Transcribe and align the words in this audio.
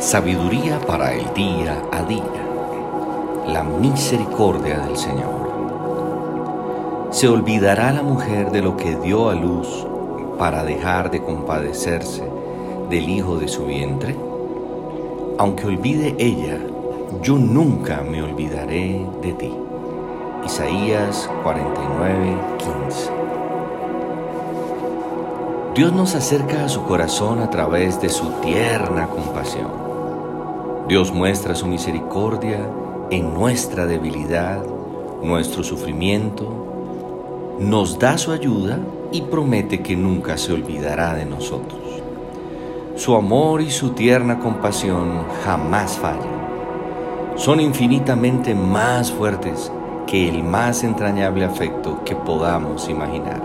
Sabiduría 0.00 0.80
para 0.86 1.12
el 1.12 1.34
día 1.34 1.84
a 1.92 2.02
día. 2.04 2.22
La 3.46 3.62
misericordia 3.62 4.78
del 4.78 4.96
Señor. 4.96 5.50
¿Se 7.10 7.28
olvidará 7.28 7.92
la 7.92 8.02
mujer 8.02 8.50
de 8.50 8.62
lo 8.62 8.78
que 8.78 8.96
dio 8.96 9.28
a 9.28 9.34
luz 9.34 9.86
para 10.38 10.64
dejar 10.64 11.10
de 11.10 11.22
compadecerse 11.22 12.24
del 12.88 13.10
hijo 13.10 13.36
de 13.36 13.46
su 13.46 13.66
vientre? 13.66 14.16
Aunque 15.36 15.66
olvide 15.66 16.16
ella, 16.18 16.58
yo 17.20 17.36
nunca 17.36 18.00
me 18.00 18.22
olvidaré 18.22 19.06
de 19.20 19.32
ti. 19.34 19.54
Isaías 20.46 21.28
49, 21.42 22.38
15. 22.56 23.10
Dios 25.74 25.92
nos 25.92 26.14
acerca 26.14 26.64
a 26.64 26.68
su 26.70 26.84
corazón 26.84 27.40
a 27.40 27.50
través 27.50 28.00
de 28.00 28.08
su 28.08 28.30
tierna 28.40 29.06
compasión. 29.08 29.89
Dios 30.88 31.12
muestra 31.12 31.54
su 31.54 31.66
misericordia 31.66 32.58
en 33.10 33.34
nuestra 33.34 33.86
debilidad, 33.86 34.62
nuestro 35.22 35.62
sufrimiento, 35.62 37.56
nos 37.60 37.98
da 37.98 38.18
su 38.18 38.32
ayuda 38.32 38.78
y 39.12 39.22
promete 39.22 39.82
que 39.82 39.96
nunca 39.96 40.36
se 40.36 40.52
olvidará 40.52 41.14
de 41.14 41.26
nosotros. 41.26 41.80
Su 42.96 43.14
amor 43.14 43.60
y 43.60 43.70
su 43.70 43.90
tierna 43.90 44.38
compasión 44.38 45.24
jamás 45.44 45.96
fallan. 45.98 46.40
Son 47.36 47.60
infinitamente 47.60 48.54
más 48.54 49.12
fuertes 49.12 49.70
que 50.06 50.28
el 50.28 50.42
más 50.42 50.82
entrañable 50.82 51.44
afecto 51.44 52.02
que 52.04 52.16
podamos 52.16 52.88
imaginar. 52.88 53.40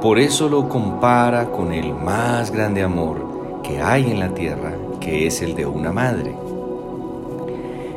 Por 0.00 0.18
eso 0.18 0.48
lo 0.48 0.68
compara 0.68 1.50
con 1.50 1.72
el 1.72 1.92
más 1.92 2.52
grande 2.52 2.82
amor 2.82 3.60
que 3.62 3.82
hay 3.82 4.10
en 4.10 4.20
la 4.20 4.28
tierra 4.28 4.72
que 5.08 5.26
es 5.26 5.40
el 5.40 5.54
de 5.54 5.64
una 5.64 5.90
madre. 5.90 6.34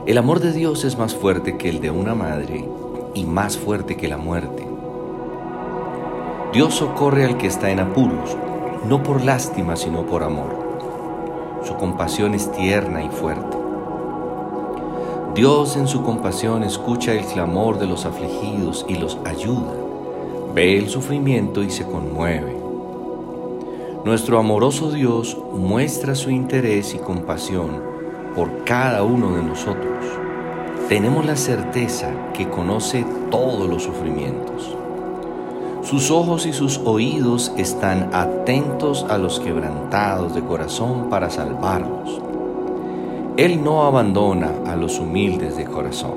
El 0.05 0.17
amor 0.17 0.40
de 0.40 0.54
Dios 0.54 0.85
es 0.85 0.98
más 0.98 1.13
fuerte 1.13 1.57
que 1.57 1.67
el 1.67 1.81
de 1.81 1.91
una 1.91 2.15
madre 2.15 2.65
y 3.13 3.26
más 3.26 3.57
fuerte 3.57 3.98
que 3.98 4.07
la 4.07 4.15
muerte. 4.15 4.65
Dios 6.54 6.76
socorre 6.76 7.26
al 7.26 7.37
que 7.37 7.48
está 7.48 7.70
en 7.70 7.82
apuros, 7.82 8.37
no 8.87 9.04
por 9.04 9.26
lástima, 9.26 9.76
sino 9.76 10.05
por 10.05 10.23
amor. 10.23 10.55
Su 11.65 11.76
compasión 11.76 12.34
es 12.34 12.49
tierna 12.54 13.04
y 13.04 13.09
fuerte. 13.09 13.57
Dios 15.35 15.76
en 15.76 15.89
su 15.89 16.04
compasión 16.04 16.63
escucha 16.63 17.12
el 17.12 17.26
clamor 17.26 17.77
de 17.77 17.87
los 17.87 18.05
afligidos 18.05 18.85
y 18.87 18.95
los 18.95 19.17
ayuda. 19.26 19.73
Ve 20.55 20.77
el 20.77 20.87
sufrimiento 20.87 21.62
y 21.62 21.71
se 21.71 21.85
conmueve. 21.85 22.60
Nuestro 24.04 24.40
amoroso 24.40 24.90
Dios 24.90 25.38
muestra 25.54 26.16
su 26.16 26.32
interés 26.32 26.96
y 26.96 26.98
compasión 26.98 27.84
por 28.35 28.63
cada 28.63 29.04
uno 29.04 29.35
de 29.35 29.44
nosotros. 29.44 30.04
Tenemos 30.90 31.24
la 31.24 31.35
certeza 31.35 32.12
que 32.34 32.49
conoce 32.49 33.05
todos 33.29 33.70
los 33.70 33.84
sufrimientos. 33.84 34.76
Sus 35.84 36.10
ojos 36.10 36.48
y 36.48 36.54
sus 36.54 36.79
oídos 36.79 37.54
están 37.57 38.10
atentos 38.12 39.05
a 39.07 39.20
los 39.20 39.40
quebrantados 39.40 40.34
de 40.34 40.41
corazón 40.41 41.07
para 41.12 41.29
salvarlos. 41.29 42.20
Él 43.38 43.63
no 43.63 43.84
abandona 43.84 44.52
a 44.66 44.76
los 44.76 44.99
humildes 44.99 45.57
de 45.57 45.66
corazón. 45.66 46.16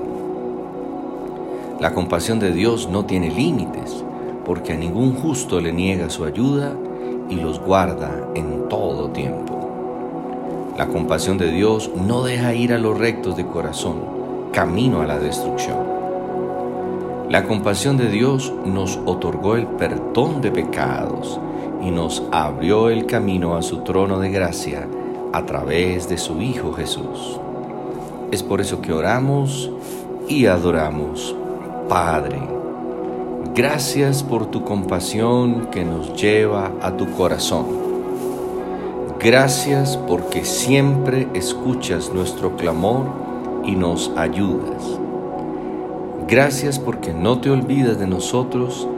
La 1.81 1.93
compasión 1.93 2.39
de 2.39 2.51
Dios 2.51 2.89
no 2.89 3.05
tiene 3.05 3.29
límites, 3.31 4.03
porque 4.47 4.73
a 4.73 4.77
ningún 4.77 5.15
justo 5.15 5.61
le 5.61 5.71
niega 5.71 6.09
su 6.09 6.25
ayuda 6.25 6.75
y 7.28 7.36
los 7.36 7.61
guarda 7.61 8.11
en 8.34 8.69
todo 8.69 9.11
tiempo. 9.11 9.70
La 10.77 10.89
compasión 10.89 11.39
de 11.39 11.50
Dios 11.50 11.91
no 11.94 12.22
deja 12.25 12.55
ir 12.55 12.72
a 12.72 12.78
los 12.78 12.98
rectos 12.98 13.36
de 13.36 13.47
corazón, 13.47 14.00
camino 14.53 15.00
a 15.00 15.06
la 15.06 15.19
destrucción. 15.19 15.78
La 17.31 17.44
compasión 17.44 17.97
de 17.97 18.09
Dios 18.09 18.53
nos 18.65 18.99
otorgó 19.06 19.56
el 19.56 19.66
perdón 19.66 20.41
de 20.41 20.50
pecados 20.50 21.41
y 21.82 21.91
nos 21.91 22.22
abrió 22.32 22.91
el 22.91 23.06
camino 23.06 23.56
a 23.56 23.62
su 23.62 23.78
trono 23.78 24.19
de 24.19 24.31
gracia 24.31 24.88
a 25.32 25.47
través 25.47 26.09
de 26.09 26.19
su 26.19 26.41
Hijo 26.41 26.72
Jesús. 26.72 27.41
Es 28.31 28.43
por 28.43 28.60
eso 28.60 28.81
que 28.81 28.93
oramos 28.93 29.70
y 30.28 30.47
adoramos, 30.47 31.34
Padre 31.88 32.63
Gracias 33.53 34.22
por 34.22 34.47
tu 34.47 34.65
compasión 34.65 35.66
que 35.71 35.84
nos 35.84 36.21
lleva 36.21 36.72
a 36.81 36.97
tu 36.97 37.10
corazón. 37.12 37.66
Gracias 39.21 39.97
porque 39.97 40.44
siempre 40.44 41.28
escuchas 41.34 42.12
nuestro 42.12 42.56
clamor 42.56 43.06
y 43.65 43.77
nos 43.77 44.10
ayudas. 44.16 44.99
Gracias 46.27 46.78
porque 46.78 47.12
no 47.12 47.41
te 47.41 47.50
olvidas 47.50 47.99
de 47.99 48.06
nosotros 48.06 48.88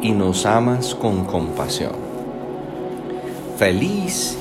y 0.00 0.12
nos 0.12 0.46
amas 0.46 0.94
con 0.94 1.24
compasión. 1.24 1.92
Feliz 3.56 4.36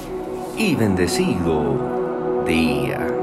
y 0.58 0.76
bendecido 0.76 2.44
día. 2.46 3.21